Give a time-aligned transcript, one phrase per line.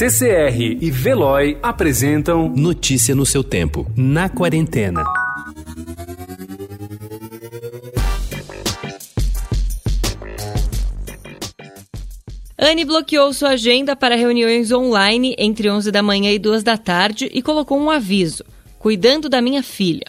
[0.00, 5.04] CCR e Veloy apresentam Notícia no seu tempo, na quarentena.
[12.56, 17.28] Anne bloqueou sua agenda para reuniões online entre 11 da manhã e 2 da tarde
[17.30, 18.42] e colocou um aviso:
[18.78, 20.06] cuidando da minha filha.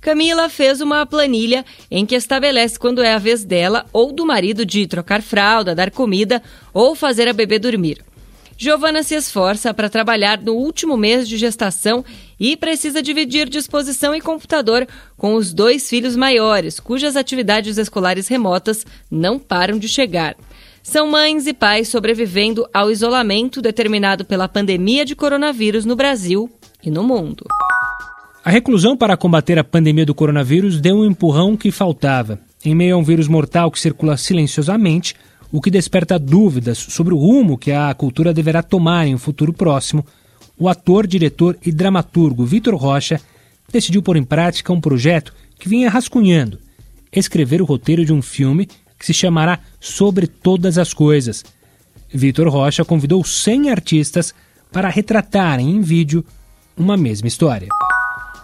[0.00, 4.64] Camila fez uma planilha em que estabelece quando é a vez dela ou do marido
[4.64, 6.40] de trocar fralda, dar comida
[6.72, 7.98] ou fazer a bebê dormir.
[8.56, 12.04] Giovana se esforça para trabalhar no último mês de gestação
[12.38, 14.86] e precisa dividir disposição e computador
[15.16, 20.36] com os dois filhos maiores, cujas atividades escolares remotas não param de chegar.
[20.82, 26.50] São mães e pais sobrevivendo ao isolamento determinado pela pandemia de coronavírus no Brasil
[26.82, 27.44] e no mundo.
[28.44, 32.38] A reclusão para combater a pandemia do coronavírus deu um empurrão que faltava.
[32.62, 35.14] Em meio a um vírus mortal que circula silenciosamente,
[35.54, 39.52] o que desperta dúvidas sobre o rumo que a cultura deverá tomar em um futuro
[39.52, 40.04] próximo,
[40.58, 43.20] o ator, diretor e dramaturgo Vitor Rocha
[43.70, 46.58] decidiu pôr em prática um projeto que vinha rascunhando:
[47.12, 48.66] escrever o roteiro de um filme
[48.98, 51.44] que se chamará Sobre Todas as Coisas.
[52.12, 54.34] Vitor Rocha convidou 100 artistas
[54.72, 56.24] para retratarem em vídeo
[56.76, 57.68] uma mesma história.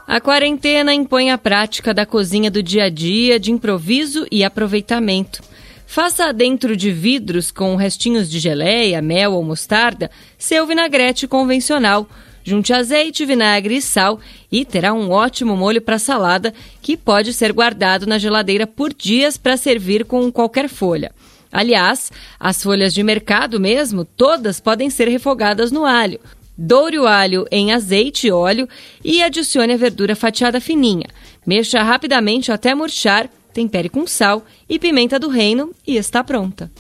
[0.07, 5.50] A quarentena impõe a prática da cozinha do dia a dia de improviso e aproveitamento.
[5.93, 12.09] Faça dentro de vidros com restinhos de geleia, mel ou mostarda seu vinagrete convencional.
[12.45, 14.21] Junte azeite, vinagre e sal
[14.53, 19.37] e terá um ótimo molho para salada que pode ser guardado na geladeira por dias
[19.37, 21.11] para servir com qualquer folha.
[21.51, 26.21] Aliás, as folhas de mercado mesmo, todas podem ser refogadas no alho.
[26.57, 28.69] Doure o alho em azeite e óleo
[29.05, 31.09] e adicione a verdura fatiada fininha.
[31.45, 36.71] Mexa rapidamente até murchar tempere com sal e pimenta do reino e está pronta.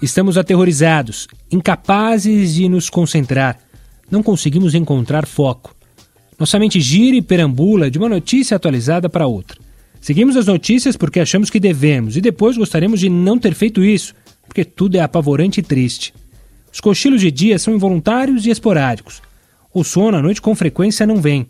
[0.00, 3.58] Estamos aterrorizados, incapazes de nos concentrar.
[4.10, 5.74] Não conseguimos encontrar foco.
[6.38, 9.58] Nossa mente gira e perambula de uma notícia atualizada para outra.
[10.00, 14.12] Seguimos as notícias porque achamos que devemos e depois gostaríamos de não ter feito isso,
[14.44, 16.12] porque tudo é apavorante e triste.
[16.72, 19.22] Os cochilos de dia são involuntários e esporádicos.
[19.72, 21.46] O sono à noite com frequência não vem.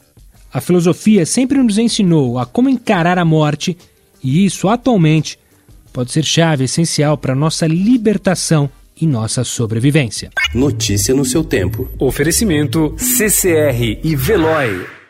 [0.52, 3.78] A filosofia sempre nos ensinou a como encarar a morte
[4.22, 5.38] e isso, atualmente,
[5.92, 10.30] pode ser chave essencial para nossa libertação e nossa sobrevivência.
[10.54, 11.88] Notícia no seu tempo.
[11.98, 15.01] Oferecimento CCR e Veloy.